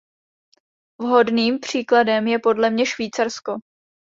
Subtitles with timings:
[0.99, 3.55] Vhodným příkladem je podle mne Švýcarsko.